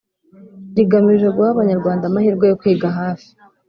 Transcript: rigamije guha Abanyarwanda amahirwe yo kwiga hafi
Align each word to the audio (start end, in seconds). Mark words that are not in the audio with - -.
rigamije 0.75 1.27
guha 1.35 1.49
Abanyarwanda 1.53 2.03
amahirwe 2.07 2.45
yo 2.47 2.57
kwiga 2.61 2.87
hafi 2.99 3.27